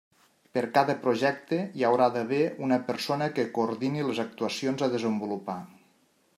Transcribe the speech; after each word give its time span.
Per 0.57 0.61
cada 0.77 0.95
projecte 1.03 1.59
hi 1.81 1.85
haurà 1.89 2.07
d'haver 2.15 2.41
una 2.69 2.81
persona 2.89 3.29
que 3.37 3.47
coordini 3.59 4.09
les 4.09 4.25
actuacions 4.27 4.85
a 4.89 4.93
desenvolupar. 4.99 5.63